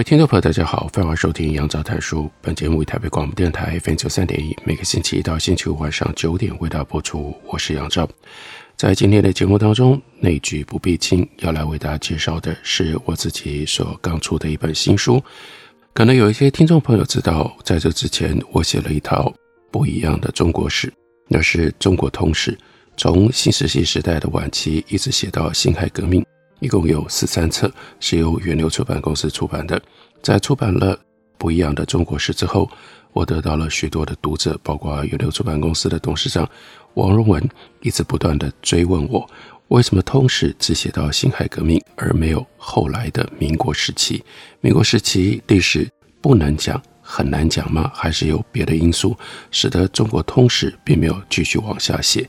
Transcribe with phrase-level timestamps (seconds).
[0.00, 2.30] 位听众朋友，大家好，欢迎收听杨照谈书。
[2.40, 7.36] 本节目为台北广播电台 FM 九三点一，每个星期一到星期五晚上九点为大家播出。
[7.46, 8.08] 我是杨照。
[8.78, 15.22] 在今天的节目当中，内举不必亲，要来为大家介绍的是我自己所刚出的一本新书。
[15.92, 19.30] 可能有一些听众朋友知道，在这之前我写了一套
[19.70, 20.90] 不一样的中国史，
[21.28, 22.58] 那是中国通史，
[22.96, 26.24] 从新石器时代的晚期一直写到辛亥革命。
[26.60, 29.80] 一共有十三册，是由远流出版公司出版的。
[30.22, 30.98] 在出版了
[31.38, 32.70] 不一样的中国史之后，
[33.12, 36.48] 我得到了许多的读者，包括远流出版公司的董事长
[36.94, 37.42] 王荣文，
[37.80, 39.28] 一直不断地追问我，
[39.68, 44.22] 为什么通史只写到辛亥革命，而没有后来的民国时期？
[44.60, 45.88] 民国时期历史
[46.20, 47.90] 不能讲，很难讲吗？
[47.94, 49.16] 还是有别的因素，
[49.50, 52.28] 使得中国通史并没有继续往下写？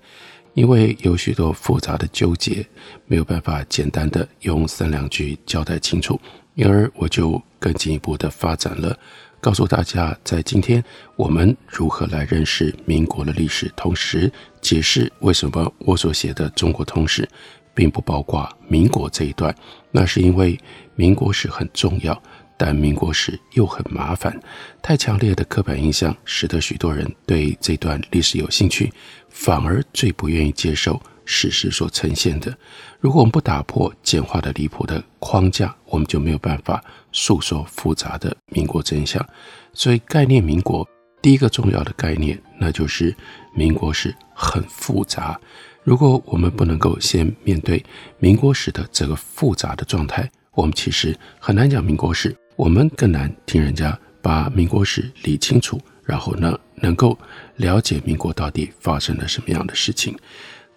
[0.54, 2.66] 因为有许多复杂的纠结，
[3.06, 6.20] 没有办法简单的用三两句交代清楚，
[6.56, 8.98] 因而我就更进一步的发展了，
[9.40, 10.84] 告诉大家，在今天
[11.16, 17.28] 我们如何来认识民国的历史，同时解释为什么我所写的中国通史
[17.74, 19.56] 并不包括民国这一段，
[19.92, 20.60] 那是因为
[20.96, 22.22] 民国史很重要。
[22.64, 24.40] 但民国史又很麻烦，
[24.84, 28.94] 太强烈的刻板印象使得许多人对这段历史有兴趣，
[29.32, 32.56] 反而最不愿意接受史实所呈现的。
[33.00, 36.80] 如果我们不打破简化的离谱的框架，我们就没有办法
[37.12, 39.28] 诉说复杂的民国真相。
[39.74, 40.88] 所以，概念民国
[41.20, 43.16] 第一个重要的概念，那就是
[43.56, 45.36] 民国史很复杂。
[45.84, 47.84] 如果我们不能够先面对
[48.20, 52.38] 民国史的这个复杂的状态，我们其实很难讲民国史。
[52.62, 57.18] 我们更难听人家把民国史理清楚，然后呢，能够
[57.56, 60.16] 了解民国到底发生了什么样的事情。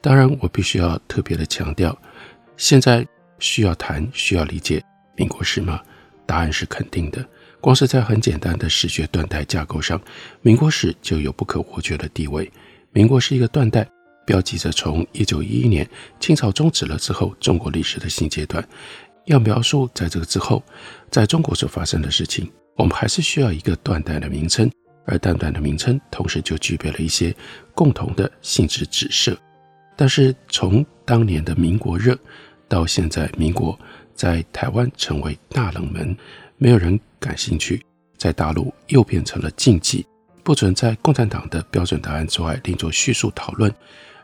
[0.01, 1.95] 当然，我必须要特别的强调，
[2.57, 3.07] 现在
[3.39, 4.83] 需要谈、需要理解
[5.15, 5.79] 民国史吗？
[6.25, 7.23] 答案是肯定的。
[7.61, 10.01] 光是在很简单的史学断代架构上，
[10.41, 12.51] 民国史就有不可或缺的地位。
[12.93, 13.87] 民国是一个断代，
[14.25, 15.87] 标记着从一九一一年
[16.19, 18.67] 清朝终止了之后，中国历史的新阶段。
[19.27, 20.63] 要描述在这个之后，
[21.11, 24.71] 在中国所发生的事情，我们还是需要一个断代的名称，
[25.07, 27.35] 而断代的名称同时就具备了一些
[27.75, 29.37] 共同的性质指涉。
[29.97, 32.19] 但是从当年的民国热
[32.69, 33.79] 到现在，民国
[34.15, 36.17] 在台湾成为大冷门，
[36.57, 37.85] 没有人感兴趣，
[38.19, 40.05] 在大陆又变成了禁忌，
[40.43, 43.73] 不准在共产党的标准答案之外另做叙述讨论，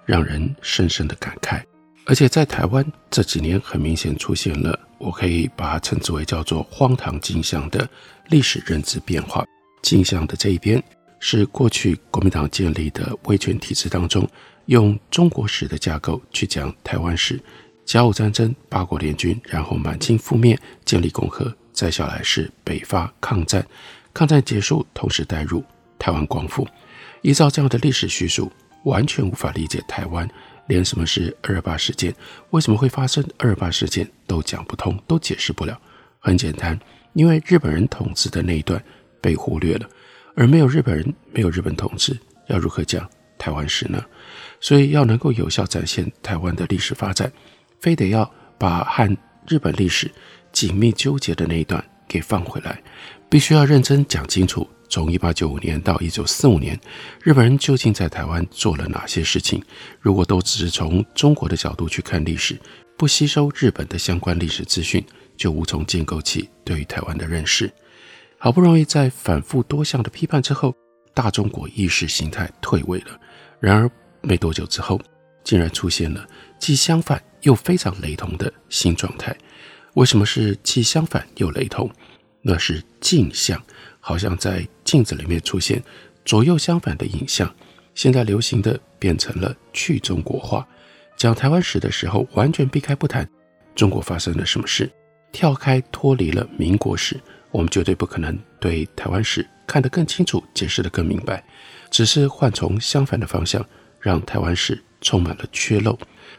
[0.04, 1.62] 让人深深的感慨。
[2.06, 4.78] 而且在台湾这几年，很明显出现了。
[5.00, 7.88] 我可以把它称之为叫做“荒唐镜像”的
[8.28, 9.44] 历史认知变化。
[9.82, 10.80] 镜像的这一边
[11.18, 14.28] 是过去国民党建立的威权体制当中，
[14.66, 17.40] 用中国史的架构去讲台湾史，
[17.86, 23.66] 甲午战争、八国联军，然后满清覆灭，建立共和，再下来是北伐抗战，
[24.12, 25.64] 抗战结束，同时带入
[25.98, 26.68] 台湾光复。
[27.22, 28.52] 依照这样的历史叙述，
[28.84, 30.28] 完全无法理解台湾。
[30.70, 32.14] 连什么是二八事件，
[32.50, 35.76] 为什么会发生二二八事件都讲不通，都解释不了。
[36.20, 36.78] 很简单，
[37.12, 38.80] 因为日本人统治的那一段
[39.20, 39.90] 被忽略了，
[40.36, 42.16] 而没有日本人，没有日本统治，
[42.46, 44.00] 要如何讲台湾史呢？
[44.60, 47.32] 所以要能够有效展现台湾的历史发展，
[47.80, 49.16] 非得要把和
[49.48, 50.08] 日本历史
[50.52, 52.80] 紧密纠结的那一段给放回来，
[53.28, 54.68] 必须要认真讲清楚。
[54.90, 56.78] 从一八九五年到一九四五年，
[57.22, 59.62] 日本人究竟在台湾做了哪些事情？
[60.00, 62.58] 如果都只是从中国的角度去看历史，
[62.98, 65.02] 不吸收日本的相关历史资讯，
[65.36, 67.72] 就无从建构起对于台湾的认识。
[68.36, 70.74] 好不容易在反复多项的批判之后，
[71.14, 73.18] 大中国意识形态退位了。
[73.60, 73.88] 然而
[74.22, 75.00] 没多久之后，
[75.44, 76.26] 竟然出现了
[76.58, 79.36] 既相反又非常雷同的新状态。
[79.94, 81.88] 为什么是既相反又雷同？
[82.42, 83.62] 那是镜像。
[84.02, 85.80] 好像在镜子里面出现
[86.24, 87.48] 左右相反的影像。
[87.94, 90.66] 现在流行的变成了去中国化，
[91.16, 93.28] 讲台湾史的时候完全避开不谈
[93.76, 94.90] 中国发生了什么事，
[95.30, 97.20] 跳开脱离了民国史，
[97.52, 101.44] 我们绝对不可能对台湾史看得更清楚，解释得更明白。
[101.88, 103.64] 只是换从相反的方向，
[104.00, 105.96] 让台湾史充满了缺漏。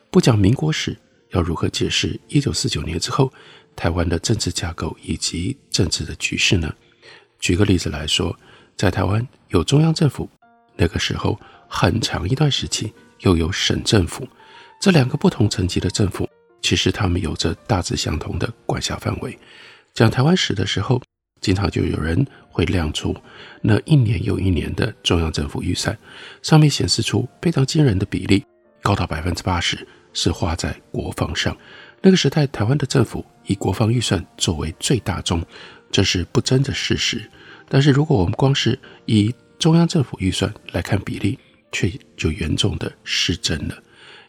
[0.09, 0.97] 不讲民国史，
[1.29, 3.31] 要如何解释一九四九年之后
[3.77, 6.73] 台湾的政治架构以及政治的局势呢？
[7.41, 8.35] 举个例子来说，
[8.77, 10.29] 在台湾有中央政府，
[10.75, 14.27] 那个时候很长一段时期又有省政府，
[14.79, 16.29] 这两个不同层级的政府，
[16.61, 19.37] 其实他们有着大致相同的管辖范围。
[19.93, 21.01] 讲台湾史的时候，
[21.41, 23.15] 经常就有人会亮出
[23.61, 25.97] 那一年又一年的中央政府预算，
[26.43, 28.45] 上面显示出非常惊人的比例，
[28.83, 31.57] 高达百分之八十是花在国防上。
[32.03, 35.43] 那个时代，台湾的政府以国防预算作为最大宗，
[35.91, 37.29] 这是不争的事实。
[37.67, 41.37] 但是，如果我们光是以中央政府预算来看比例，
[41.71, 43.77] 却就严重的失真了，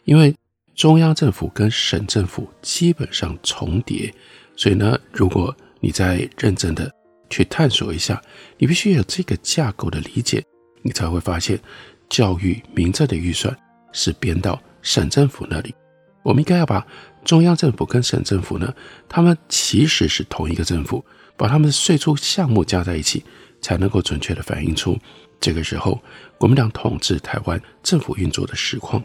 [0.05, 0.33] 因为
[0.75, 4.13] 中央政府跟省政府基本上重叠。
[4.55, 6.89] 所以呢，如果你再认真的
[7.29, 8.21] 去探索一下，
[8.57, 10.43] 你必须有这个架构的理解，
[10.81, 11.59] 你才会发现，
[12.07, 13.53] 教育民政的预算
[13.91, 15.73] 是编到省政府那里。
[16.21, 16.85] 我们应该要把
[17.25, 18.73] 中央政府跟省政府呢，
[19.09, 21.03] 他们其实是同一个政府，
[21.37, 23.23] 把他们的税出项目加在一起，
[23.61, 24.97] 才能够准确的反映出
[25.39, 26.01] 这个时候
[26.37, 29.03] 国民党统治台湾政府运作的实况。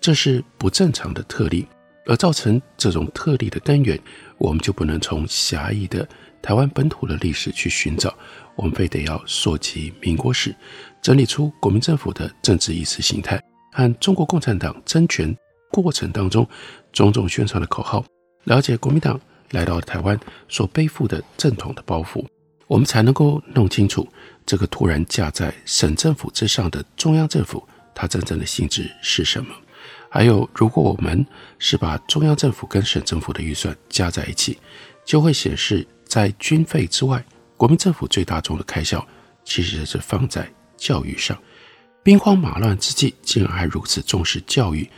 [0.00, 1.66] 这是不正常的特例。
[2.06, 3.96] 而造成这种特例的根源，
[4.38, 6.08] 我们就不能从狭义的
[6.42, 8.12] 台湾本土的历史去寻找，
[8.56, 10.52] 我们非得要溯及民国史，
[11.02, 13.40] 整理出国民政府的政治意识形态
[13.70, 15.32] 和中国共产党争权
[15.70, 16.44] 过程当中
[16.90, 18.04] 种种宣传的口号，
[18.44, 19.20] 了解国民党
[19.50, 20.18] 来到台湾
[20.48, 22.24] 所背负的正统的包袱，
[22.66, 24.08] 我们才能够弄清楚
[24.46, 29.54] 这个突然架在省政府之上的中央政府，它真正的性质是什么。
[30.08, 31.24] 还有，如果我们
[31.58, 34.58] 是把中央政府跟省政府的预算加在一起，
[35.04, 37.24] 就会显示，在军费之外，
[37.56, 39.06] 国民政府最大宗的开销
[39.44, 41.40] 其实是放在教育上。
[42.02, 44.88] 兵荒马乱之际，竟然还如此重视教育，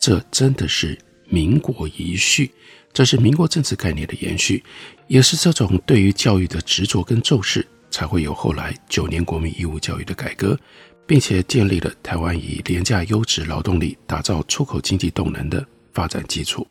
[0.00, 0.98] 这真的是
[1.28, 2.50] 民国遗绪，
[2.96, 4.64] 这是民国政治概念的延续，
[5.06, 10.58] 也是这种对于教育的执着跟重视，才会有后来九年国民义务教育的改革。
[11.06, 16.66] 并且建立了台湾以廉价优质劳动力打造出口经济动能的发展基础。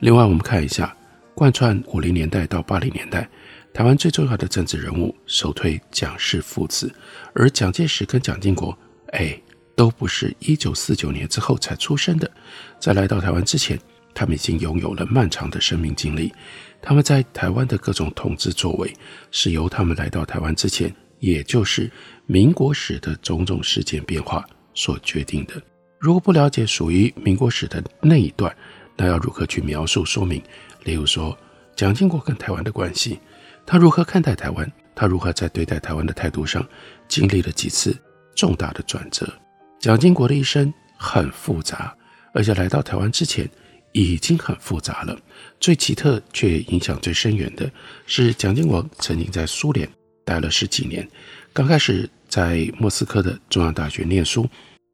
[0.00, 0.94] 另外，我们看一下
[1.34, 3.26] 贯穿五零年代到八零年代，
[3.72, 6.92] 台湾最重要的政治人物首推蒋氏父子，
[7.34, 8.76] 而蒋介石跟蒋经国，
[9.12, 9.40] 哎，
[9.74, 12.30] 都不是一九四九年之后才出生的，
[12.78, 13.78] 在来到台湾之前，
[14.14, 16.32] 他们已经拥有了漫长的生命经历。
[16.80, 18.92] 他们在台湾的各种统治作为，
[19.30, 20.94] 是由他们来到台湾之前。
[21.22, 21.88] 也就是
[22.26, 24.44] 民国史的种种事件变化
[24.74, 25.54] 所决定的。
[26.00, 28.52] 如果不了解属于民国史的那一段，
[28.96, 30.42] 那要如何去描述说明？
[30.82, 31.38] 例如说，
[31.76, 33.20] 蒋经国跟台湾的关系，
[33.64, 34.68] 他如何看待台湾？
[34.96, 36.66] 他如何在对待台湾的态度上
[37.06, 37.96] 经历了几次
[38.34, 39.32] 重大的转折？
[39.78, 41.96] 蒋经国的一生很复杂，
[42.34, 43.48] 而且来到台湾之前
[43.92, 45.18] 已经很复杂了。
[45.60, 47.70] 最奇特却影响最深远的
[48.06, 49.88] 是，蒋经国曾经在苏联。
[50.24, 51.06] 待了十几年，
[51.52, 54.48] 刚开始在莫斯科的中央大学念书，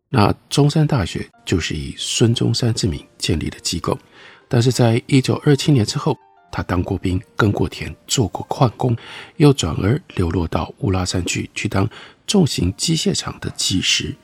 [0.09, 3.99] 那中山大学就是以孙中山之名建立的机构。
[4.49, 6.17] 但是在一九二七年之后，
[6.51, 8.97] 他当过兵，耕过田，做过矿工，
[9.37, 11.87] 又转而流落到乌拉山区去当
[12.27, 14.17] 重型机械厂的技师。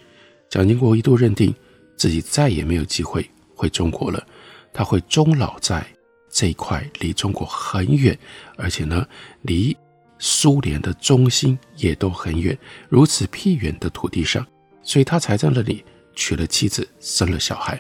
[0.49, 1.55] 蒋经国一度认定
[1.99, 4.27] 自己再也没有机会回中国了，
[4.75, 5.87] 他会终老在
[6.29, 8.19] 这一块离中国很远，
[8.59, 9.09] 而且呢，
[9.41, 9.75] 离。
[10.17, 12.57] 苏联的中心也都很远，
[12.89, 14.47] 如此僻远的土地上，
[14.83, 17.79] 所以他才在那里娶了妻子，生了小孩。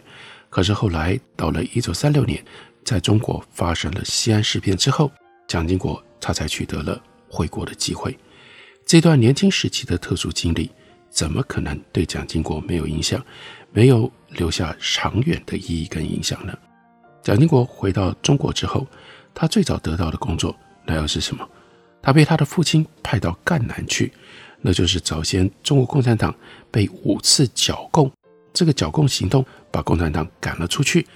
[0.50, 2.44] 可是后来到了一九三六年，
[2.84, 5.10] 在中国发生了西安事变之后，
[5.46, 8.14] 蒋经国他才取得了回国的机会。
[8.84, 10.70] 这段年轻时期的特殊经历，
[11.08, 13.24] 怎么可能对蒋经国没有影响，
[13.72, 16.52] 没有留下长远的意义跟影响呢？
[17.24, 18.86] 蒋经国回到中国之后，
[19.34, 20.54] 他最早得到的工作，
[20.84, 21.48] 那又是什么？
[22.02, 24.12] 他被他的父亲派到赣南去，
[24.60, 26.32] 那就是早先中国共产党
[26.70, 28.12] 被五次剿共，
[28.52, 31.06] 这个剿共行动把共产党赶了出去。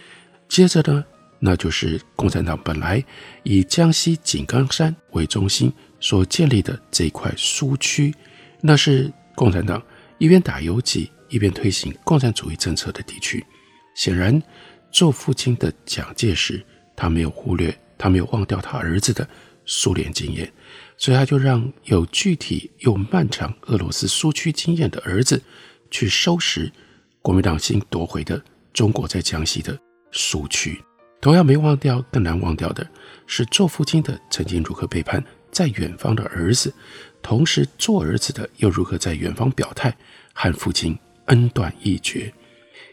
[0.48, 1.04] 接着呢，
[1.40, 3.04] 那就是共产党本来
[3.42, 8.14] 以江西井冈山为中心所建立的这一块苏区，
[8.62, 9.82] 那是共产党
[10.16, 13.44] 一边打游击一边推行共产主义政策的地区。
[13.94, 14.40] 显然，
[14.90, 16.64] 做父亲的蒋介石，
[16.96, 19.28] 他没有忽略，他没有忘掉他儿子的
[19.64, 20.50] 苏联经验。
[20.96, 25.40] 所以他就让有具体又漫长俄罗斯苏区经验的儿子
[25.90, 26.70] 去收拾
[27.22, 28.42] 国民党新夺回的
[28.72, 29.78] 中国在江西的
[30.10, 30.82] 苏区。
[31.20, 32.88] 同样没忘掉，更难忘掉的
[33.26, 36.72] 是做父亲的曾经如何背叛在远方的儿子，
[37.22, 39.96] 同时做儿子的又如何在远方表态
[40.32, 42.32] 和父亲恩断义绝。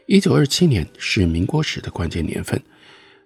[0.07, 2.62] 一九二七年是民国史的关键年份，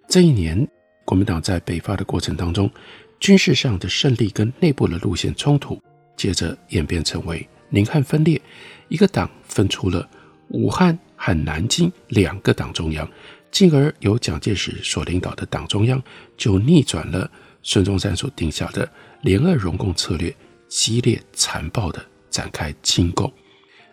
[0.07, 0.65] 这一年，
[1.03, 2.71] 国民党在北伐的过程当中，
[3.19, 5.77] 军事上的胜利跟内部的路线冲突，
[6.15, 8.41] 接着演变成为宁汉分裂，
[8.87, 10.09] 一个党分出了
[10.51, 13.05] 武汉和南京两个党中央，
[13.51, 16.01] 进而由蒋介石所领导的党中央
[16.37, 17.29] 就逆转了
[17.61, 18.89] 孙中山所定下的
[19.21, 20.33] 联俄容共策略，
[20.69, 23.29] 激烈残暴地展开清共。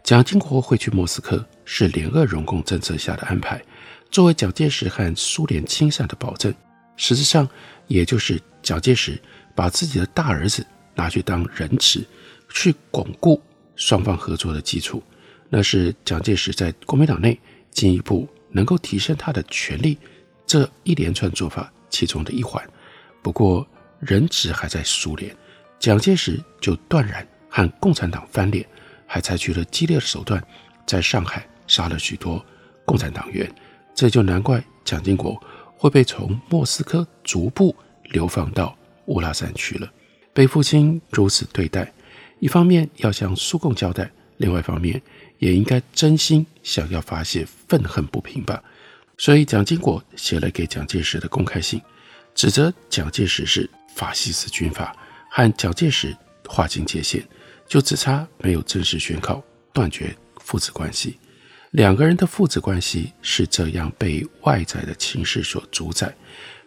[0.04, 3.62] 蒋经国会去莫斯科，是联俄容共政策下的安排。
[4.10, 6.54] 作为蒋介石和苏联亲善的保证，
[6.96, 7.46] 实质上
[7.88, 9.20] 也就是蒋介石
[9.54, 12.06] 把自己的大儿子拿去当人质，
[12.48, 13.42] 去巩固
[13.74, 15.02] 双方合作的基础。
[15.48, 17.38] 那是蒋介石在国民党内
[17.70, 19.98] 进一步能够提升他的权力
[20.46, 22.64] 这一连串做法其中的一环。
[23.22, 23.66] 不过，
[24.00, 25.34] 人质还在苏联，
[25.78, 28.64] 蒋介石就断然和共产党翻脸，
[29.06, 30.42] 还采取了激烈的手段，
[30.86, 32.44] 在上海杀了许多
[32.84, 33.50] 共产党员。
[33.94, 35.42] 这就难怪蒋经国
[35.76, 39.90] 会被从莫斯科逐步流放到乌拉山去了。
[40.34, 41.90] 被父亲如此对待，
[42.40, 45.00] 一方面要向苏共交代，另外一方面
[45.38, 48.62] 也应该真心想要发泄愤恨不平吧。
[49.16, 51.80] 所以蒋经国写了给蒋介石的公开信，
[52.34, 54.94] 指责蒋介石是法西斯军阀，
[55.30, 56.14] 和蒋介石
[56.46, 57.26] 划清界限，
[57.66, 59.42] 就只差没有正式宣告
[59.72, 61.18] 断绝父子关系。
[61.76, 66.10] 两个人的父子关系是这样被外在的情势所主宰。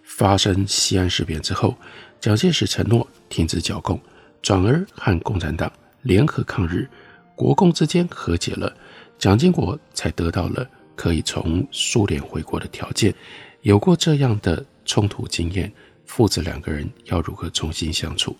[0.03, 1.75] 发生西安事变之后，
[2.21, 3.99] 蒋介石承诺停止剿共，
[4.43, 5.71] 转而和共产党
[6.03, 6.87] 联合抗日，
[7.35, 8.71] 国共之间和解了，
[9.17, 13.11] 蒋经国才得到了可以从苏联回国的条件。
[13.61, 15.73] 有过这样的冲突经验，
[16.05, 18.37] 父子两个人要如何重新相处？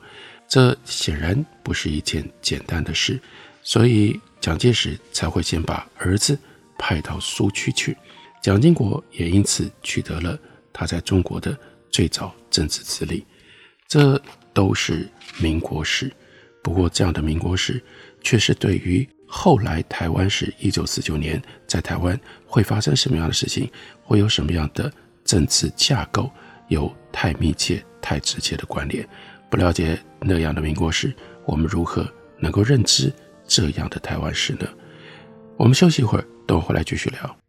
[0.48, 3.20] 这显然不是一件简单的事，
[3.64, 6.38] 所以蒋介石才会先把儿子。
[6.80, 7.96] 派到苏区去，
[8.42, 10.40] 蒋经国也因此取得了
[10.74, 11.56] 他在中国的
[11.92, 13.24] 最早政治资历。
[13.88, 14.20] 这
[14.54, 15.08] 都是
[15.42, 16.12] 民国史，
[16.64, 17.84] 不过这样的民国史
[18.22, 23.70] 却是对于后来台湾史，一九四九年在台湾会发生什么样的事情，
[24.02, 24.92] 会有什么样的
[25.26, 26.32] 政治架构，
[26.70, 29.08] 有太密切、太直接的关联。
[29.50, 31.14] 不了解那样的民国史，
[31.46, 32.08] 我们如何
[32.40, 33.12] 能够认知
[33.46, 34.68] 这样的台湾史呢？
[35.58, 36.26] 我们休息一会儿。
[36.50, 37.49] 等我回来继续聊。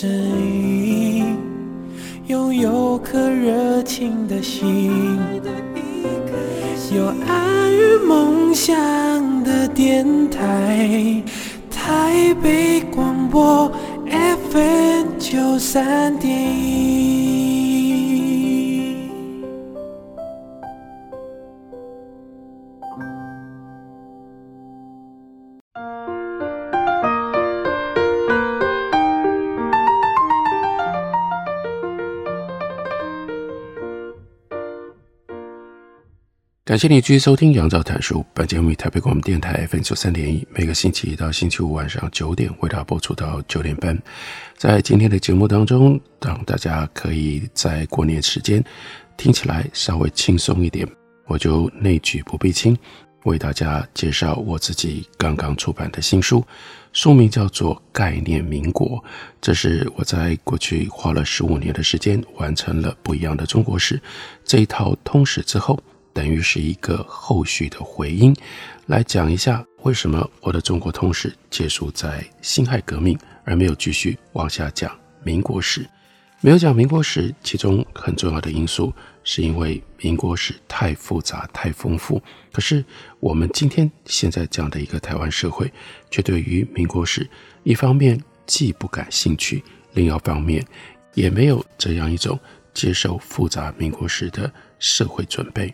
[0.00, 1.36] 声音，
[2.28, 5.18] 拥有颗热情的心，
[6.94, 8.72] 有爱与梦想
[9.42, 11.20] 的电台，
[11.68, 13.72] 台北广播
[14.06, 16.32] FM 九三点
[36.68, 38.20] 感谢你继续收听《杨照谈书》。
[38.34, 43.98] 本节目以台北广播电台 FM 九三点一，每个星期一到星期五晚上九点为大家播出到九点半。
[44.54, 48.62] 在今天的节目当中，让大家可以在过年时间
[49.16, 50.86] 听起来稍微轻松一点，
[51.24, 52.76] 我就内举不避亲，
[53.24, 56.44] 为大家介绍我自己刚刚出版的新书，
[56.92, 58.88] 书名叫做《概念民国》。
[59.40, 63.98] 这是我在过去花了十五年的时间完成了不一样的中国史
[64.44, 65.82] 这一套通史之后。
[66.18, 68.34] 等于是一个后续的回音，
[68.86, 74.90] 来讲一下为什么我的中国通史结束在辛亥革命，而没有继续往下讲
[75.22, 75.88] 民国史。
[76.40, 82.20] 没有讲民国史，其中很重要的因素是因为民国史太复杂、太丰富。
[82.50, 82.84] 可是
[83.20, 85.72] 我们今天现在讲的一个台湾社会，
[86.10, 87.30] 却对于民国史
[87.62, 90.66] 一方面既不感兴趣，另一方面
[91.14, 92.36] 也没有这样一种
[92.74, 95.72] 接受复杂民国史的社会准备。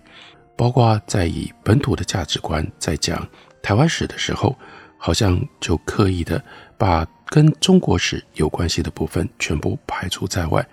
[0.56, 3.26] 包括在以本土的价值观在讲
[3.62, 4.56] 台湾史的时候，
[4.98, 6.42] 好像就刻意的
[6.78, 10.66] 把跟中国史有关系的部分全部排除在外，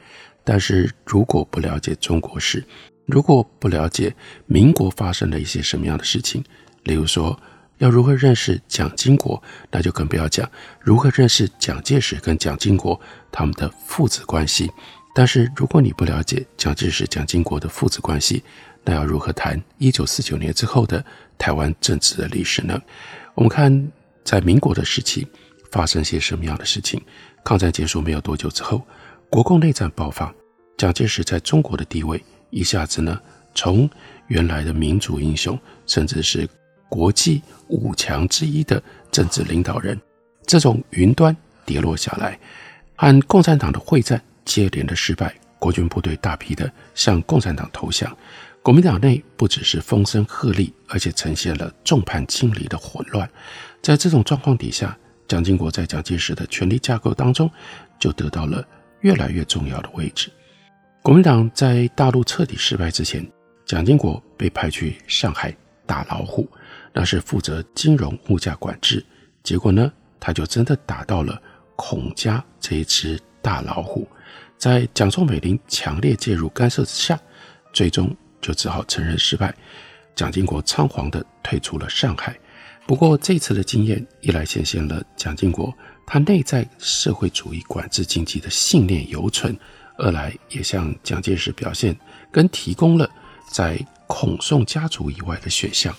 [0.44, 2.64] 但是如果不了解中国史，
[3.06, 4.14] 如果不了解
[4.46, 6.44] 民国发生了一些什么样的事情，
[6.84, 7.38] 例如说
[7.80, 13.00] 要如何认识蒋经国，那就更不要讲如何认识蒋介石跟蒋经国
[13.32, 14.72] 他们的父子关系。
[15.14, 18.44] 但是如果你不了解蒋介石、蒋经国的父子关系，
[18.84, 21.04] 那要如何谈一九四九年之后的
[21.38, 22.82] 台湾政治的历史呢？
[23.36, 23.92] 我们看
[24.24, 25.28] 在民国的时期。
[25.72, 27.02] 发生些什么样的事情？
[27.46, 28.86] 抗战结束没有多久之后，
[29.30, 30.36] 国共内战爆发，
[30.76, 33.18] 蒋介石在中国的地位一下子呢，
[33.56, 33.90] 从
[34.28, 35.58] 原来的民族英雄，
[35.88, 36.46] 甚至是
[36.90, 38.84] 国际五强之一的
[39.14, 39.98] 政治领导人，
[40.46, 41.34] 这种云端
[41.66, 42.38] 跌落下来，
[42.98, 48.14] 和共产党的会战接连的失败，国军部队大批的向共产党投降，
[48.63, 53.27] 国民党内不只是风声鹤唳，而且呈现了众叛亲离的混乱，
[53.82, 54.98] 在这种状况底下。
[55.27, 57.50] 蒋经国在蒋介石的权力架构当中，
[57.98, 58.68] 就得到了
[59.00, 60.30] 越来越重要的位置。
[61.01, 63.25] 国民党在大陆彻底失败之前，
[63.65, 66.46] 蒋经国被派去上海打老虎，
[66.91, 69.01] 那是负责金融物价管制。
[69.41, 69.89] 结果呢，
[70.20, 71.41] 他就真的打到了
[71.77, 74.06] 孔家这一只大老虎。
[74.58, 77.18] 在蒋宋美龄强烈介入干涉之下，
[77.72, 79.53] 最终就只好承认失败。
[80.15, 82.38] 蒋经国仓皇地退出了上海。
[82.86, 85.73] 不过这次的经验，一来显现了蒋经国
[86.06, 89.58] 他内在社会主义管制经济的信念犹存，
[89.97, 91.95] 二来也向蒋介石表现
[92.32, 93.10] 跟提供了
[93.49, 95.95] 在孔宋家族以外的选项。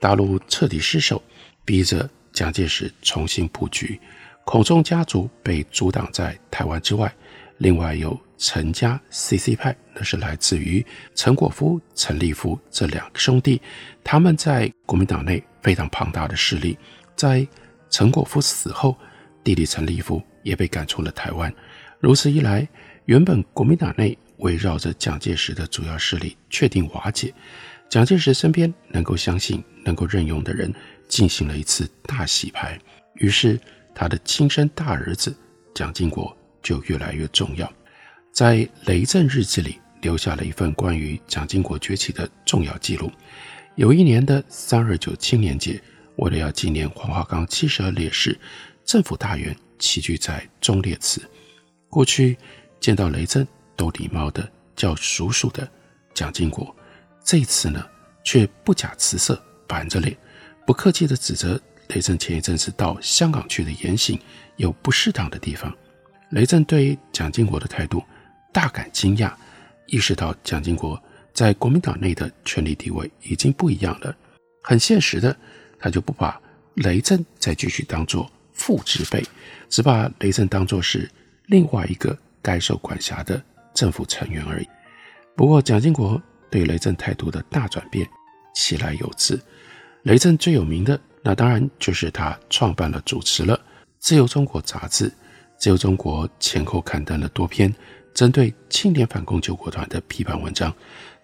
[0.00, 1.20] 大陆彻底失守，
[1.64, 4.00] 逼着蒋介石重新布局。
[4.44, 7.12] 孔宋家族被阻挡在台湾之外，
[7.58, 13.60] 另外有陈家 CC 派，那是来自于陈果夫、陈立夫这两个兄弟，
[14.02, 15.42] 他们在国民党内。
[15.60, 16.78] 非常庞大的势力，
[17.16, 17.46] 在
[17.90, 18.96] 陈果夫死后，
[19.42, 21.52] 弟弟陈立夫也被赶出了台湾。
[21.98, 22.66] 如此一来，
[23.06, 27.34] 原本国民党内围绕着蒋介石的主要势力确定瓦解，
[27.90, 30.72] 蒋介石身边能够相信、能够任用的人
[31.08, 32.78] 进行了一次大洗牌。
[33.14, 33.60] 于是，
[33.92, 35.36] 他的亲生大儿子
[35.74, 37.70] 蒋经国就越来越重要。
[38.32, 43.10] 在雷震日记里留下了一份关于蒋经国崛起的重要记录。
[43.74, 45.80] 有一年的三二九青年节，
[46.16, 48.38] 为了要纪念黄花岗七十二烈士，
[48.84, 51.22] 政府大员齐聚在忠烈祠。
[51.88, 52.36] 过去
[52.80, 55.68] 见到雷震都礼貌的叫叔叔的
[56.12, 56.74] 蒋经国，
[57.24, 57.84] 这次呢，
[58.22, 60.16] 却不假辞色，板着脸，
[60.66, 64.18] 不客气的指责雷震前一阵子到香港去的言行
[64.56, 65.74] 有不适当的地方。
[66.30, 68.02] 雷震对蒋经国的态度
[68.52, 69.32] 大感惊讶，
[69.86, 71.00] 意识到蒋经国。
[71.32, 74.12] 在国民党内的权力地位已经不一样了，
[74.60, 75.36] 很现实的，
[75.78, 76.40] 他就不把
[76.74, 79.24] 雷震再继续当做父之辈，
[79.68, 81.08] 只把雷震当作是
[81.46, 83.40] 另外一个该受管辖的
[83.72, 84.66] 政府成员而已。
[85.36, 88.04] 不过，蒋经国对雷震态度的大转变，
[88.52, 89.40] 其来有自。
[90.02, 93.56] 雷震最有名的，那当然就是他创办了、主持了
[94.00, 95.08] 《自由中国》杂志，
[95.58, 97.74] 《自由中国》前后刊登了多篇
[98.14, 100.72] 针对青年反共救国团的批判文章。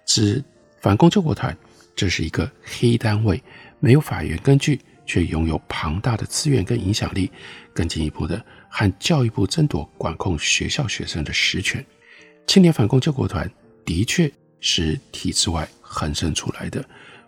[0.04, 0.42] 指
[0.80, 1.56] 反共救国团，
[1.96, 3.42] 这是一个黑单位，
[3.80, 7.30] 没有法源根据，却拥有庞大的资源跟影响力。
[7.72, 11.84] 更进一步的，和教育部争夺管控学校学生的实权。
[12.46, 13.50] 青年反共救国团
[13.84, 16.84] 的确是体制外横生出来的，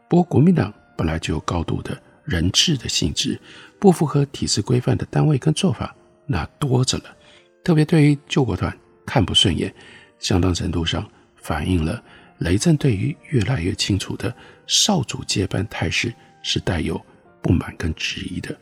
[0.08, 3.40] 不过国民党本来就有高度的人治的性质，
[3.80, 5.95] 不符合体制规范的单位跟做法
[6.26, 7.16] 那多着了。
[7.64, 9.74] 特别对于救国团看不顺眼，
[10.18, 12.02] 相当程度上反映了。
[12.38, 14.34] 雷震对于越来越清楚的
[14.66, 16.12] 少主接班态势
[16.42, 17.00] 是带有
[17.40, 18.54] 不满跟质疑的。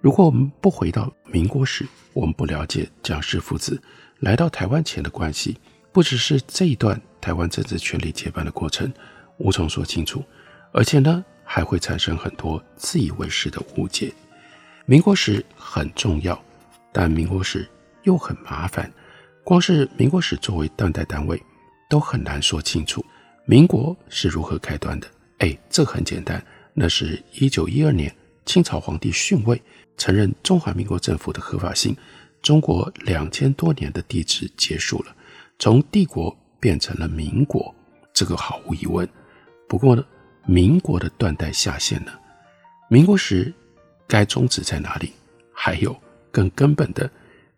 [0.00, 3.80] 如果我们不回到民国史，我们不了解蒋氏父子
[4.18, 5.56] 来到台湾前的关系，
[5.92, 8.92] 不只是这一段台湾政治权力接班的过程
[9.38, 10.24] 无从说清楚，
[10.72, 14.12] 而且呢还会产生很多自以为是的误解。
[14.86, 16.42] 民国史很重要，
[16.92, 17.68] 但民国史
[18.02, 18.92] 又很麻烦，
[19.44, 21.40] 光是民国史作为断代单位
[21.88, 23.04] 都很难说清楚。
[23.44, 25.06] 民国是如何开端的？
[25.38, 29.60] 哎，这很简单，那是一九一二年清朝皇帝逊位，
[29.96, 31.96] 承认中华民国政府的合法性。
[32.42, 35.14] 中国两千多年的帝制结束了，
[35.58, 37.74] 从帝国变成了民国，
[38.14, 39.08] 这个毫无疑问。
[39.68, 40.04] 不过呢，
[40.46, 42.12] 民国的断代下线呢？
[42.88, 43.52] 民国史
[44.08, 45.12] 该终止在哪里？
[45.52, 45.94] 还有
[46.30, 47.10] 更根本的，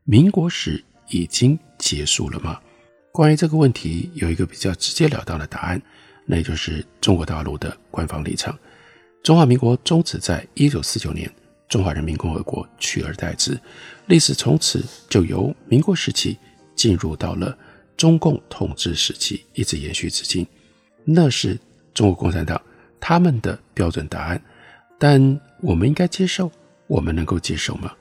[0.05, 2.61] 民国史已经结束了吗？
[3.13, 5.81] 关于这个问题，有一个比较直截了当的答案，
[6.25, 8.59] 那就是中国大陆的官方立场：
[9.23, 11.31] 中华民国终止在一九四九年，
[11.69, 13.59] 中华人民共和国取而代之，
[14.07, 16.39] 历史从此就由民国时期
[16.75, 17.57] 进入到了
[17.97, 20.47] 中共统治时期，一直延续至今。
[21.05, 21.59] 那是
[21.93, 22.61] 中国共产党
[22.99, 24.43] 他们的标准答案，
[24.99, 26.51] 但我们应该接受，
[26.87, 27.93] 我们能够接受吗？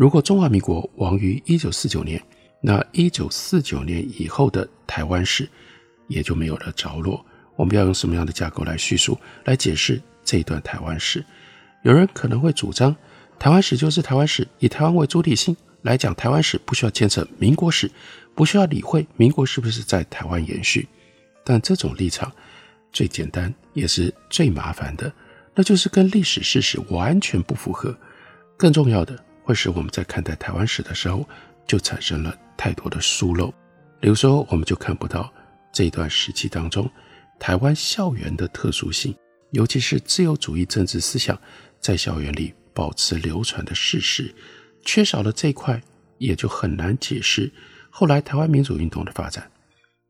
[0.00, 2.18] 如果中华民国亡于一九四九年，
[2.62, 5.46] 那一九四九年以后的台湾史
[6.08, 7.22] 也就没有了着落。
[7.54, 11.22] 我们要用什么样的架构来叙述、来解释这一段台湾史？
[11.82, 12.96] 有人可能会主张，
[13.38, 17.90] 台湾史就是台湾史，以台湾为主体性来讲台湾史，不需要牵扯民国史，
[18.34, 20.88] 不需要理会民国是不是在台湾延续。
[21.44, 22.32] 但这种立场
[22.90, 25.12] 最简单也是最麻烦的，
[25.54, 27.94] 那就是跟历史事实完全不符合。
[28.56, 31.28] 更重要的，会使我们在看待台湾史的时候，
[31.66, 33.52] 就产生了太多的疏漏，
[34.00, 35.32] 比如说，我们就看不到
[35.72, 36.90] 这一段时期当中
[37.38, 39.16] 台湾校园的特殊性，
[39.52, 41.38] 尤其是自由主义政治思想
[41.80, 44.34] 在校园里保持流传的事实，
[44.84, 45.80] 缺少了这一块，
[46.18, 47.50] 也就很难解释
[47.88, 49.50] 后来台湾民主运动的发展。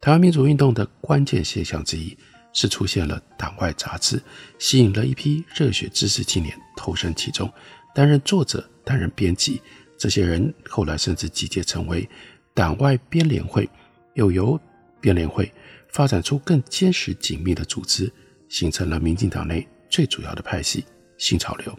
[0.00, 2.16] 台湾民主运动的关键现象之一
[2.52, 4.20] 是出现了党外杂志，
[4.58, 7.52] 吸引了一批热血知识青年投身其中，
[7.94, 9.60] 担任作者，担任编辑。
[9.98, 12.08] 这些人后来甚至集结成为
[12.54, 13.68] 党外编联会，
[14.14, 14.58] 又由
[15.00, 15.52] 编联会
[15.88, 18.10] 发展出更坚实紧密的组织，
[18.48, 20.84] 形成了民进党内最主要的派系——
[21.18, 21.78] 新潮流。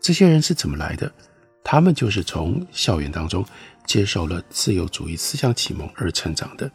[0.00, 1.12] 这些人是怎么来的？
[1.62, 3.46] 他们就是从校园当中
[3.86, 6.68] 接受了自由主义思想启蒙而成长的。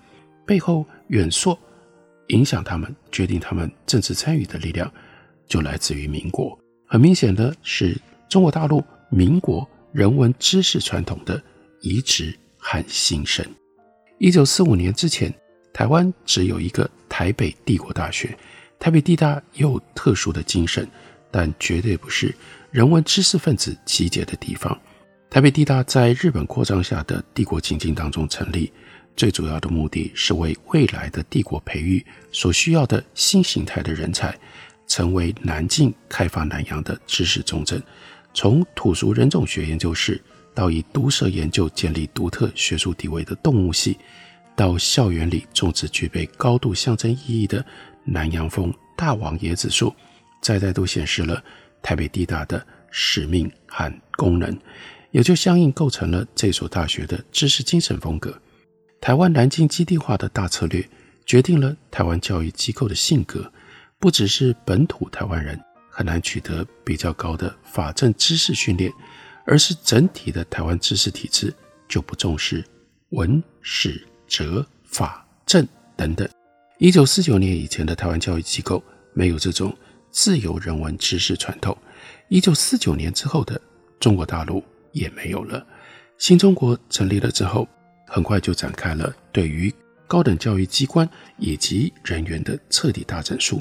[0.45, 1.57] 背后远溯
[2.27, 4.89] 影响他们、决定他们政治参与的力量，
[5.45, 6.57] 就来自于民国。
[6.85, 7.97] 很明显的是，
[8.29, 9.67] 中国大陆民国。
[9.93, 11.41] 人文知识传统的
[11.81, 13.43] 移植和新生。
[14.19, 15.33] 一九四五年之前，
[15.73, 18.37] 台湾只有一个台北帝国大学。
[18.77, 20.87] 台北帝大有特殊的精神，
[21.31, 22.35] 但绝对不是
[22.69, 24.77] 人文知识分子集结的地方。
[25.31, 28.71] 台北帝大在日本扩张下的帝国情境当中成立，
[29.15, 34.37] 最主要的目的是为未来的帝国培育所需要的新形态的人才，
[34.85, 37.81] 成为南进开发南洋的知识重镇。
[38.37, 40.21] 从土俗人种学研究室，
[40.53, 43.97] 到以毒蛇研究建立独特学术地位的动物系，
[44.55, 47.65] 到校园里种植具备高度象征意义的
[48.03, 49.91] 南洋风大王椰子树，
[50.39, 51.43] 再再都显示了
[51.81, 54.55] 台北地大的使命和功能，
[55.09, 58.39] 也就相应构成了这所大学的知识精神风格。
[59.01, 60.87] 台湾南进基地化的大策略，
[61.25, 63.51] 决定了台湾教育机构的性格，
[63.97, 65.59] 不只是本土台湾人。
[65.97, 68.93] 很难取得比较高的法政知识训练，
[69.47, 71.51] 而是整体的台湾知识体制
[71.87, 72.63] 就不重视
[73.09, 76.29] 文史哲法政等等。
[76.77, 79.75] 一九四九年以前的台湾教育机构没有这种
[80.11, 81.75] 自由人文知识传统，
[82.29, 83.59] 一九四九年之后的
[83.99, 85.65] 中国大陆也没有了。
[86.19, 87.67] 新中国成立了之后，
[88.05, 89.73] 很快就展开了对于
[90.05, 93.59] 高等教育机关以及人员的彻底大整肃。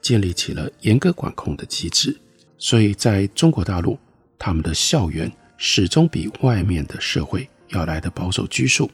[0.00, 2.16] 建立起了严格管控的机制，
[2.56, 3.98] 所以在中国大陆，
[4.38, 8.90] 他们的校园始终比外面的社会要来的保守拘束。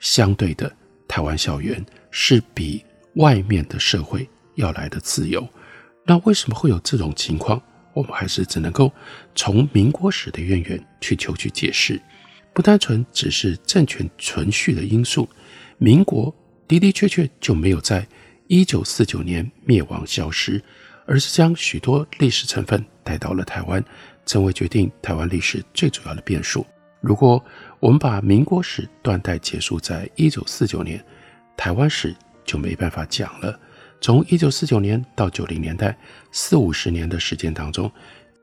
[0.00, 0.74] 相对的，
[1.06, 5.48] 台湾校园是比外面的社会要来的自由。
[6.04, 7.62] 那为什么会有这种情况？
[7.94, 8.90] 我们还是只能够
[9.34, 12.00] 从民国史的渊源去求去解释，
[12.54, 15.28] 不单纯只是政权存续的因素。
[15.78, 16.34] 民国
[16.66, 18.06] 的的确确就没有在。
[18.52, 20.62] 一九四九年灭亡消失，
[21.06, 23.82] 而是将许多历史成分带到了台湾，
[24.26, 26.66] 成为决定台湾历史最主要的变数。
[27.00, 27.42] 如果
[27.80, 31.02] 我们把民国史断代结束在一九四九年，
[31.56, 33.58] 台湾史就没办法讲了。
[34.02, 35.96] 从一九四九年到九零年代
[36.30, 37.90] 四五十年的时间当中，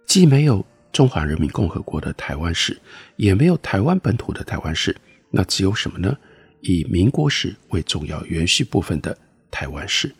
[0.07, 2.75] 既没有中华人民共和国的台湾史，
[3.17, 4.97] 也没有台湾本土的台湾史，
[5.29, 6.17] 那只有什么呢？
[6.61, 9.15] 以民国史为重要延续部分的。
[9.59, 10.15] 台湾史，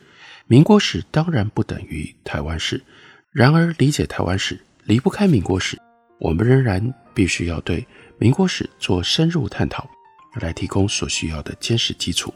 [0.48, 2.84] 民国史当然不等于台湾史。
[3.32, 5.80] 然而，理解台湾史离不开民国史。
[6.18, 9.90] 我们仍然必须要对民国史做深入探讨，
[10.42, 12.34] 来提供所需要的坚实基础。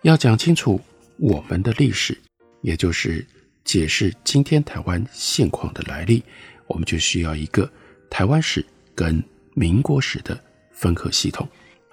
[0.00, 0.80] 要讲清楚
[1.18, 2.16] 我们的历史，
[2.62, 3.26] 也就是
[3.62, 6.22] 解释今天台湾现况的来历，
[6.66, 7.70] 我们就需要一个
[8.08, 11.46] 台湾史跟民国史的分合系统。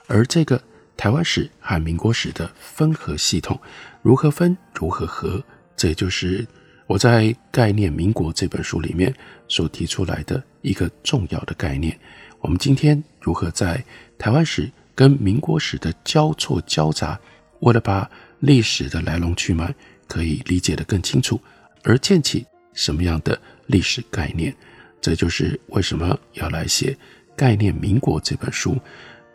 [0.08, 0.64] 而这个
[0.98, 3.60] 台湾史和民国史的分合系统
[4.02, 5.44] 如何分，如何合，
[5.76, 6.46] 这也就是
[6.88, 9.14] 我在《概念民国》这本书里面
[9.48, 11.98] 所提出来的一个重要的概念。
[12.42, 13.84] 我们今天如何在
[14.18, 17.20] 台湾史跟民国史的交错交杂，
[17.60, 19.74] 为了把历史的来龙去脉
[20.08, 21.42] 可以理解得更清楚，
[21.84, 24.56] 而建起什么样的历史概念？
[25.02, 26.92] 这就是为什么要来写
[27.36, 28.78] 《概念民国》这本书，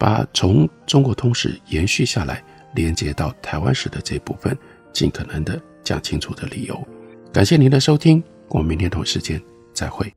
[0.01, 2.43] 把从中国通史延续下来，
[2.75, 4.57] 连接到台湾史的这部分，
[4.95, 6.89] 尽可能的讲清楚的理由。
[7.31, 9.39] 感谢您的收听，我们明天同一时间
[9.75, 10.11] 再会。